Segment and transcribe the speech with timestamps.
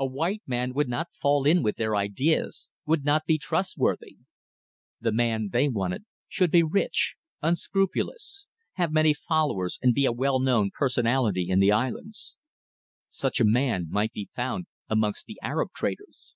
[0.00, 4.16] A white man would not fall in with their ideas would not be trustworthy.
[5.00, 10.40] The man they wanted should be rich, unscrupulous, have many followers, and be a well
[10.40, 12.36] known personality in the islands.
[13.06, 16.34] Such a man might be found amongst the Arab traders.